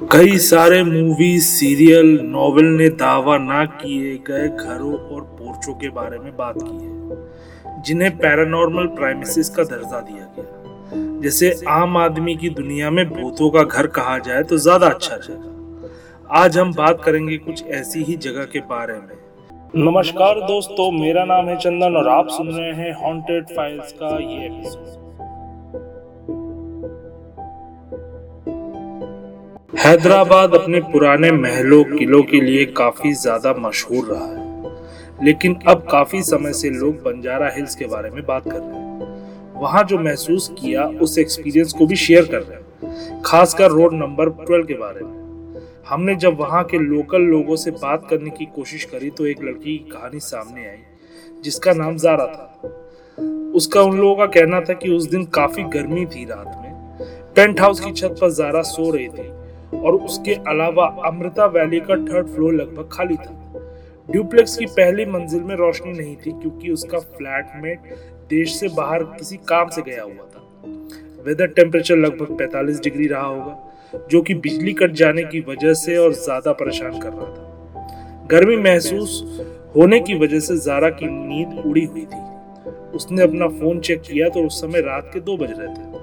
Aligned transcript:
कई 0.00 0.36
सारे 0.38 0.82
movie, 0.84 1.38
serial, 1.40 2.06
novel 2.24 2.64
ने 2.66 2.88
दावा 2.90 3.36
ना 3.38 3.64
किए 3.64 4.14
गए 4.26 4.48
घरों 4.48 4.92
और 4.92 5.22
पोर्चों 5.38 5.74
के 5.74 5.88
बारे 5.88 6.18
में 6.18 6.36
बात 6.36 6.58
की 6.58 6.76
है, 6.76 7.82
जिन्हें 7.82 8.16
पैरानॉर्मल 8.18 8.86
प्राइमिसेस 8.96 9.48
का 9.48 9.62
दर्जा 9.64 10.00
दिया 10.00 10.26
गया। 10.36 11.20
जैसे 11.22 11.52
आम 11.68 11.96
आदमी 11.96 12.36
की 12.36 12.48
दुनिया 12.50 12.90
में 12.90 13.04
भूतों 13.08 13.50
का 13.50 13.62
घर 13.62 13.86
कहा 13.98 14.18
जाए 14.18 14.42
तो 14.42 14.56
ज़्यादा 14.58 14.86
अच्छा 14.86 15.14
रहेगा 15.16 16.38
आज 16.42 16.58
हम 16.58 16.72
बात 16.74 17.02
करेंगे 17.04 17.38
कुछ 17.38 17.64
ऐसी 17.72 18.02
ही 18.02 18.16
जगह 18.18 18.44
के 18.44 18.60
बारे 18.60 18.94
में। 18.94 19.82
नमस्कार 19.84 20.40
दोस्तों, 20.42 20.90
मेरा 20.92 21.24
नाम 21.24 21.48
है 21.48 21.56
चंदन 21.56 21.96
और 21.96 22.08
आप 22.10 22.28
सुन 22.28 22.48
रहे 22.48 22.72
हैं 22.74 22.92
हॉन्टेड 23.02 23.56
फाइल्स 23.56 23.92
का 23.92 24.16
ये 24.18 24.46
एपिसोड 24.46 25.07
हैदराबाद 29.88 30.54
अपने 30.54 30.80
पुराने 30.80 31.30
महलों, 31.32 31.84
किलों 31.84 32.22
के 32.22 32.40
लिए 32.40 32.64
काफ़ी 32.64 33.12
ज़्यादा 33.12 33.52
मशहूर 33.58 34.04
रहा 34.06 34.26
है। 34.26 35.24
लेकिन 35.24 35.54
अब 35.68 35.86
काफ़ी 35.90 36.22
समय 36.22 36.52
से 36.52 36.70
लोग 36.70 36.94
बंजारा 36.94 37.48
हिल्स 37.48 37.74
के 37.74 37.86
बारे 37.86 38.10
में 38.10 38.26
बात 38.26 38.44
कर 38.44 38.58
रहे 38.58 38.78
हैं। 38.78 39.54
वहाँ 39.54 39.84
जो 39.84 39.98
महसूस 39.98 40.50
किया, 40.58 40.84
उस 40.84 41.18
एक्सपीरियंस 41.18 41.72
को 41.72 41.86
भी 41.86 41.96
शेयर 41.96 42.24
कर 42.24 42.42
रहे 42.42 42.58
हैं। 42.58 43.22
खासकर 43.22 43.70
रोड 43.70 43.94
नंबर 43.94 44.30
ट्वेल्व 44.30 44.66
के 44.66 44.74
बारे 44.74 45.04
में। 45.04 45.56
हमने 45.88 46.14
जब 46.16 46.36
वहाँ 46.40 46.62
के 46.64 46.78
लोकल 46.78 47.22
लोगों 47.22 47.56
से 47.56 47.70
बात 47.70 48.06
करने 48.10 48.30
की 48.30 48.44
कोशिश 48.46 48.84
करी 48.84 49.10
तो 49.10 49.26
एक 49.26 49.42
लड़की 49.42 49.78
की 49.78 49.90
कहानी 49.90 50.20
सामने 50.20 50.68
आई, 50.68 50.78
जिसका 51.44 51.72
नाम 51.72 51.96
जारा 51.96 52.26
था। 52.26 53.52
उसका 53.54 53.82
उन 53.82 53.98
लोगों 53.98 54.14
का 54.16 54.26
कहना 54.26 54.60
था 54.60 54.72
कि 54.74 54.90
उस 54.90 55.10
दिन 55.10 55.24
काफ़ी 55.24 55.62
गर्मी 55.62 56.06
थी 56.06 56.24
रात 56.24 56.62
में। 56.62 56.72
पेंट 57.36 57.60
हाउस 57.60 57.80
की 57.80 57.92
छत 57.92 58.16
पर 58.20 58.30
जारा 58.30 58.62
सो 58.62 58.90
रही 58.90 59.08
थी। 59.08 59.30
और 59.74 59.94
उसके 59.94 60.34
अलावा 60.48 60.86
अमृता 61.06 61.46
वैली 61.46 61.80
का 61.80 61.96
थर्ड 62.04 62.26
फ्लोर 62.26 62.54
लगभग 62.54 62.88
खाली 62.92 63.16
था। 63.16 63.34
ड्यूप्लेक्स 64.08 64.56
की 64.56 64.66
पहली 64.66 65.04
मंजिल 65.06 65.40
में 65.40 65.54
रोशनी 65.56 65.92
नहीं 65.92 66.16
थी, 66.16 66.30
क्योंकि 66.32 66.70
उसका 66.70 66.98
फ्लैटमेट 66.98 67.94
देश 68.30 68.54
से 68.54 68.68
बाहर 68.68 69.02
किसी 69.02 69.36
काम 69.48 69.68
से 69.68 69.82
गया 69.82 70.02
हुआ 70.02 70.26
था। 70.26 71.22
वेदर 71.24 71.46
टेम्परेचर 71.46 71.96
लगभग 71.96 72.36
45 72.36 72.80
डिग्री 72.80 73.06
रहा 73.06 73.26
होगा, 73.26 73.58
जो 74.10 74.22
कि 74.22 74.34
बिजली 74.36 74.72
कट 74.72 74.92
जाने 74.92 75.22
की 75.22 75.40
वजह 75.40 75.74
से 75.74 75.96
और 75.96 76.12
ज़्यादा 76.14 76.52
परेशान 76.52 76.98
कर 77.00 77.12
रहा 77.12 77.26
था। 77.26 78.26
गर्मी 78.30 78.56
महसूस 78.56 79.22
होने 79.76 80.00
की 80.00 80.18
वजह 80.18 80.40
से 80.40 80.56
जारा 80.56 80.90
की 80.90 81.06
नींद 81.06 81.62
उड़ी 81.66 81.84
हुई 81.84 82.04
थी। 82.04 82.26
उसने 82.96 83.22
अपना 83.22 83.48
फ़ोन 83.48 83.80
चेक 83.80 84.00
किया 84.00 84.28
तो 84.28 84.46
उस 84.46 84.60
समय 84.60 84.80
रात 84.80 85.10
के 85.14 85.20
दो 85.20 85.36
बज 85.36 85.50
रहे 85.50 85.68
थे। 85.68 85.97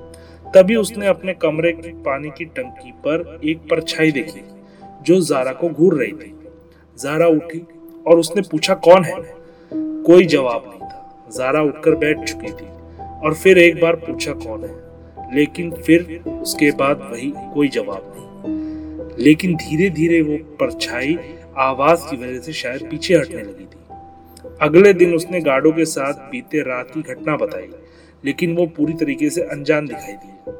तभी 0.55 0.75
उसने 0.75 1.07
अपने 1.07 1.33
कमरे 1.33 1.71
की 1.71 1.89
पानी 1.89 2.29
की 2.29 2.45
टंकी 2.45 2.91
पर 2.91 3.41
एक 3.45 3.57
परछाई 3.57 4.11
देखी, 4.11 4.41
जो 5.01 5.21
जारा 5.21 5.51
को 5.51 5.69
घूर 5.69 5.99
रही 5.99 6.11
थी। 6.11 6.35
जारा 6.99 7.27
उठी 7.27 7.67
और 8.07 8.19
उसने 8.19 8.41
पूछा, 8.41 8.73
कौन 8.73 9.03
है? 9.03 9.15
कोई 9.73 10.25
जवाब 10.25 10.63
नहीं 10.69 10.79
था। 10.79 11.29
जारा 11.37 11.61
उठकर 11.61 11.95
बैठ 11.95 12.19
चुकी 12.19 12.47
थी 12.47 12.67
और 13.23 13.33
फिर 13.33 13.57
एक 13.57 13.81
बार 13.81 13.95
पूछा, 13.95 14.33
कौन 14.33 14.63
है? 14.63 14.85
लेकिन 15.35 15.71
फिर 15.71 16.23
उसके 16.27 16.71
बाद 16.71 17.09
वही 17.11 17.33
कोई 17.53 17.67
जवाब 17.67 18.13
नहीं। 18.15 18.25
लेकिन 19.19 19.55
धीरे 19.55 19.89
धीरे 19.89 20.21
वो 20.21 20.37
परछाई 20.37 21.17
आवाज़ 21.57 21.99
की 21.99 22.17
वजह 22.17 22.39
से 22.39 22.53
शायद 22.53 22.87
पीछे 22.91 23.15
हटने 23.15 23.41
लगी 23.41 23.63
थी। 23.63 23.84
अगले 24.61 24.93
दिन 24.93 25.13
उसने 25.15 25.39
गार्डो 25.41 25.71
के 25.71 25.85
साथ 25.85 26.29
बीते 26.31 26.61
रात 26.61 26.91
की 26.91 27.01
घटना 27.03 27.35
बताई, 27.37 27.67
लेकिन 28.23 28.55
वो 28.55 28.65
पूरी 28.67 28.93
तरीके 28.93 29.29
से 29.29 29.41
अनजान 29.43 29.85
दिखाई 29.87 30.13
दी। 30.13 30.53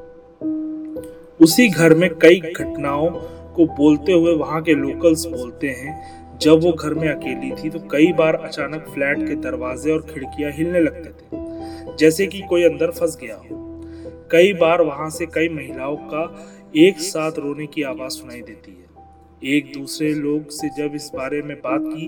उसी 1.39 1.67
घर 1.69 1.93
में 1.93 2.09
कई 2.15 2.39
घटनाओं 2.39 3.09
को 3.55 3.65
बोलते 3.75 4.13
हुए 4.13 4.33
वहाँ 4.35 4.61
के 4.61 4.73
लोकल्स 4.73 5.25
बोलते 5.27 5.67
हैं, 5.69 6.37
जब 6.41 6.63
वो 6.63 6.71
घर 6.71 6.93
में 6.93 7.07
अकेली 7.09 7.51
थी 7.53 7.69
तो 7.69 7.79
कई 7.91 8.11
बार 8.13 8.35
अचानक 8.35 8.85
फ्लैट 8.93 9.27
के 9.27 9.35
दरवाजे 9.41 9.91
और 9.91 10.01
खिड़कियाँ 10.03 10.51
हिलने 10.51 10.79
लगते 10.79 11.09
थे, 11.09 11.95
जैसे 11.97 12.27
कि 12.27 12.41
कोई 12.49 12.63
अंदर 12.63 12.91
फंस 12.91 13.17
गया 13.21 13.35
हो। 13.35 13.63
कई 14.31 14.53
बार 14.53 14.81
वहाँ 14.81 15.09
से 15.09 15.25
कई 15.25 15.49
महिलाओं 15.49 15.95
का 16.05 16.23
एक 16.77 16.99
साथ 17.01 17.39
रोने 17.39 17.65
की 17.67 17.83
आवाज़ 17.83 18.11
सुनाई 18.11 18.41
देती 18.41 18.71
है। 18.71 18.84
एक 19.41 19.71
दूसरे 19.73 20.13
लोग 20.13 20.49
से 20.51 20.69
जब 20.77 20.95
इस 20.95 21.09
बारे 21.15 21.41
में 21.41 21.55
बात 21.57 21.81
की 21.85 22.07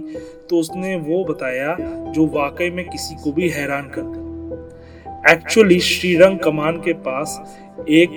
तो 0.50 0.60
उसने 0.60 0.96
वो 0.98 1.24
बताया 1.24 1.76
जो 2.14 2.26
वाकई 2.34 2.70
में 2.70 2.88
किसी 2.90 3.16
को 3.16 3.32
भी 3.32 3.50
हैरान 3.50 3.90
कर 3.96 4.02
दे। 4.04 5.32
एक्चुअली 5.32 5.80
श्रीरंग 5.82 6.40
कमान 6.40 6.78
के 6.78 6.94
पास 7.06 7.40
एक 7.90 8.10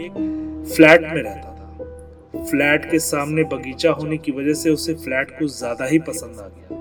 फ्लैट 0.67 1.01
में 1.03 1.23
रहता 1.23 1.49
था। 1.49 2.45
फ्लैट 2.45 2.91
के 2.91 2.99
सामने 2.99 3.45
बगीचा 3.47 3.91
होने 3.93 4.17
की 4.17 4.33
वजह 4.33 4.55
से 4.55 4.71
उसे 4.71 4.95
फ्लैट 4.95 5.39
कुछ 5.39 5.57
ज़्यादा 5.59 5.85
ही 5.85 5.99
पसंद 6.01 6.39
आ 6.39 6.47
गया। 6.47 6.79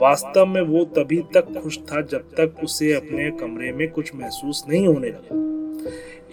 वास्तव 0.00 0.46
में 0.46 0.60
वो 0.62 0.84
तभी 0.96 1.18
तक 1.34 1.52
खुश 1.54 1.78
था 1.86 2.00
जब 2.02 2.30
तक 2.36 2.64
उसे 2.64 2.92
अपने 2.92 3.30
कमरे 3.40 3.72
में 3.72 3.88
कुछ 3.90 4.14
महसूस 4.14 4.64
नहीं 4.68 4.86
होने 4.86 5.08
लगा। 5.08 5.46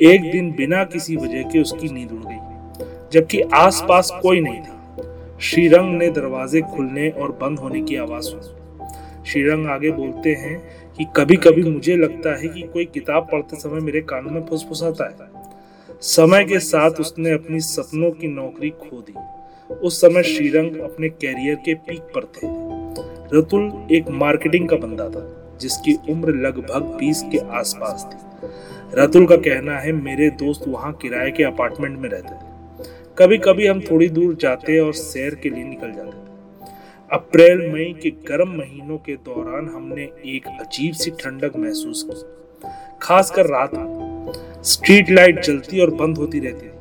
एक 0.05 0.31
दिन 0.31 0.51
बिना 0.51 0.83
किसी 0.85 1.15
वजह 1.15 1.43
के 1.43 1.61
उसकी 1.61 1.89
नींद 1.89 2.11
उड़ 2.11 2.23
गई, 2.23 2.39
जबकि 3.13 3.41
आसपास 3.55 4.11
कोई 4.21 4.41
नहीं 4.41 4.61
था। 4.61 4.74
श्रीरंग 5.45 5.97
ने 5.97 6.09
दरवाजे 6.09 6.61
खुलने 6.61 7.09
और 7.09 7.31
बंद 7.31 7.59
होने 7.59 7.81
की 7.81 7.95
आवाज़ 7.95 8.23
सुनी। 8.23 8.85
श्रीरंग 9.29 9.67
आगे 9.67 9.91
बोलते 9.91 10.29
हैं 10.29 10.63
कि 10.97 11.05
कभी 11.15 11.35
कभी 11.35 11.63
मुझे 11.63 11.95
लगता 11.95 12.39
है 12.39 12.47
कि 12.47 12.61
कोई 12.61 12.85
किताब 12.85 13.27
पढ़ते 13.31 13.55
समय 13.55 13.79
मेरे 13.79 14.01
कानों 14.01 14.31
में 14.31 14.45
फुसफुसाता 14.45 15.05
है। 15.05 15.43
समय 16.01 16.43
के 16.43 16.59
साथ 16.59 16.91
उसने 16.91 17.31
अपनी 17.31 17.59
सपनों 17.59 18.11
की 18.11 18.27
नौकरी 18.27 18.69
खो 18.69 19.05
दी। 19.09 19.13
उस 19.73 20.01
समय 20.01 20.23
श्रीरंग 20.23 20.77
अपने 20.77 21.09
कैरियर 21.09 21.55
के 21.55 21.73
पीक 21.73 22.01
पर 22.01 22.23
थे। 22.23 22.47
रतुल 23.37 23.87
एक 23.91 24.09
मार्केटिंग 24.09 24.69
का 24.69 24.75
बंदा 24.75 25.09
था, 25.09 25.57
जिसकी 25.61 25.93
उम्र 26.09 26.29
लगभग 26.29 26.97
20 26.99 27.23
के 27.31 27.37
आसपास 27.37 28.09
थी। 28.13 28.47
रतुल 28.93 29.27
का 29.27 29.35
कहना 29.35 29.77
है, 29.77 29.91
मेरे 29.91 30.29
दोस्त 30.29 30.67
वहाँ 30.67 30.93
किराए 30.93 31.31
के 31.31 31.43
अपार्टमेंट 31.43 31.99
में 31.99 32.09
रहते 32.09 32.29
थे। 32.29 32.54
कभी 33.17 33.37
कभी 33.37 33.67
हम 33.67 33.81
थोड़ी 33.81 34.09
दूर 34.09 34.35
जाते 34.35 34.79
और 34.79 34.93
सैर 34.93 35.35
के 35.35 35.49
लिए 35.49 35.63
निकल 35.63 35.91
जाते 35.91 36.23
अप्रैल, 37.11 37.71
मई 37.71 37.95
के 38.03 38.09
गर्म 38.09 38.49
महीनों 38.49 38.97
के 38.97 39.15
दौरान 39.15 39.67
हमने 39.67 40.03
एक 40.25 40.47
अजीब 40.47 40.93
सी 40.93 41.11
ठंडक 41.11 41.55
महसूस 41.57 42.03
की, 42.03 42.67
खासकर 43.01 43.45
रात 43.45 43.73
में। 43.73 44.31
स्ट्रीट 44.63 45.09
लाइट 45.09 45.39
जलती 45.39 45.79
और 45.79 45.89
बंद 45.91 46.17
होती 46.17 46.39
रहती 46.39 46.67
थी। 46.67 46.71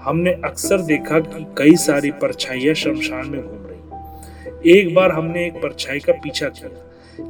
हमने 0.00 0.30
अक्सर 0.44 0.80
देखा 0.80 1.20
कि 1.20 1.46
कई 1.58 1.76
सारी 1.76 2.10
परछाइयाँ 2.10 2.74
शमशान 2.74 3.26
में 3.26 3.40
घूम 3.42 3.66
रही। 3.66 4.70
एक 4.70 4.94
बार 4.94 5.10
हमने 5.10 5.46
एक 5.46 5.52
परछाई 5.52 5.98
का 5.98 6.12
पीछा 6.12 6.48
किया, 6.48 6.68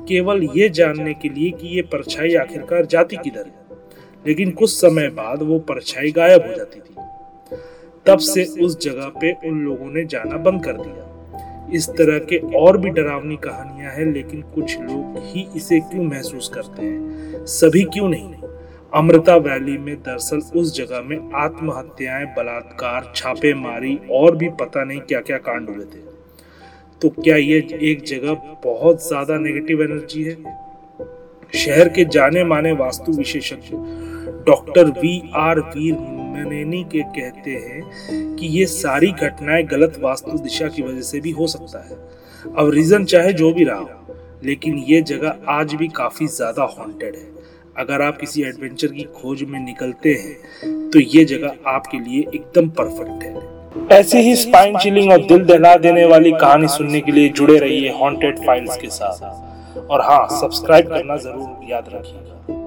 केवल 0.08 0.42
ये 0.56 0.68
जानने 0.68 1.14
के 1.14 1.28
लिए 1.28 1.50
कि 1.50 1.68
ये 1.68 1.82
परछाई 1.82 2.34
आखिरकार 2.34 2.86
जाती 2.86 3.16
किधर 3.16 3.46
है। 3.46 3.78
लेकिन 4.26 4.50
कुछ 4.50 4.70
समय 4.70 5.08
बाद 5.08 5.42
वो 5.42 5.58
परछाई 5.58 6.10
गायब 6.10 6.46
हो 6.46 6.54
जाती 6.54 6.80
थी। 6.80 6.94
तब 8.06 8.18
से 8.18 8.44
उस 8.44 8.80
जगह 8.80 9.08
पे 9.08 9.32
उन 9.48 9.64
लोगों 9.64 9.90
ने 9.90 10.04
जाना 10.04 10.36
बंद 10.36 10.64
कर 10.64 10.72
दिया। 10.72 11.06
इस 11.72 11.88
तरह 11.88 12.18
के 12.18 12.38
और 12.58 12.76
भी 12.78 12.90
डरावनी 12.90 13.36
कहानियाँ 13.36 13.92
हैं, 13.92 14.12
लेकिन 14.12 14.42
कुछ 14.42 14.78
लोग 14.80 15.18
ही 15.18 15.46
इसे 15.56 15.80
क्यों 15.80 16.04
महसूस 16.04 16.50
करते 16.54 16.82
हैं? 16.82 17.46
सभी 17.46 17.82
क्यों 17.82 18.08
नहीं? 18.08 18.34
अमृता 18.94 19.36
वैली 19.36 19.78
में 19.78 19.94
दरअसल 19.96 20.36
उस 20.36 20.76
जगह 20.76 21.00
में 21.00 21.30
आत्महत्याएँ, 21.34 22.26
बलात्कार, 22.26 23.12
छापेमारी 23.16 23.98
और 24.10 24.36
भी 24.36 24.48
पता 24.48 24.84
नहीं 24.84 25.00
क्या 25.00 25.20
क्या 25.20 25.38
कांड 25.38 25.68
हुए 25.70 25.84
थे। 25.84 26.08
तो 27.02 27.08
क्या 27.08 27.36
ये 27.36 27.78
एक 27.82 28.02
जगह 28.04 28.34
बहुत 28.64 29.08
ज़्यादा 29.08 29.38
नेगेटिव 29.38 29.82
एनर्जी 29.82 30.22
है? 30.22 30.36
शहर 31.54 31.88
के 31.88 32.04
जाने 32.04 32.44
माने 32.44 32.72
वास्तु 32.72 33.12
विशेषज्ञ 33.12 33.76
doctor 34.46 34.84
V 34.84 35.30
R 35.34 35.60
Veer 35.60 35.94
Maneni 36.30 36.82
के 36.84 37.02
कहते 37.12 37.50
हैं 37.58 38.36
कि 38.36 38.46
ये 38.48 38.66
सारी 38.68 39.10
घटनाएँ 39.12 39.62
गलत 39.66 39.98
वास्तु 40.02 40.38
दिशा 40.38 40.68
की 40.68 40.82
वजह 40.82 41.00
से 41.02 41.20
भी 41.20 41.30
हो 41.32 41.46
सकता 41.48 41.78
है। 41.80 41.96
अब 42.54 42.70
रीजन 42.74 43.04
चाहे 43.06 43.32
जो 43.34 43.52
भी 43.52 43.64
रहा 43.64 43.96
लेकिन 44.44 44.78
ये 44.88 45.00
जगह 45.04 45.52
आज 45.52 45.74
भी 45.74 45.88
काफ़ी 45.96 46.26
ज़्यादा 46.28 46.62
हॉन्टेड 46.70 47.16
है। 47.16 47.28
अगर 47.76 48.02
आप 48.02 48.18
किसी 48.18 48.42
एडवेंचर 48.42 48.88
की 48.88 49.02
खोज 49.16 49.42
में 49.42 49.58
निकलते 49.60 50.12
हैं 50.14 50.90
तो 50.90 51.00
ये 51.00 51.24
जगह 51.26 51.70
आपके 51.70 51.98
लिए 51.98 52.20
एकदम 52.34 52.68
परफेक्ट 52.80 53.24
है। 53.24 53.98
ऐसे 53.98 54.20
ही 54.20 54.34
स्पाइन 54.36 54.78
चिलिंग 54.78 55.12
और 55.12 55.26
दिल 55.26 55.44
दहला 55.44 55.74
देने 55.78 56.04
वाली 56.06 56.32
कहानी 56.32 56.68
सुनने 56.68 57.00
के 57.00 57.12
लिए 57.12 57.28
जुड़े 57.30 57.58
रहिए 57.58 57.92
हॉन्टेड 57.92 58.38
फाइल्स 58.46 58.76
के 58.76 58.88
साथ। 58.90 59.78
और 59.80 60.00
हाँ 60.02 60.26
सब्सक्राइब 60.30 60.88
करना 60.88 61.16
ज़रूर 61.18 61.70
याद 61.70 61.90
रखिएगा। 61.94 62.59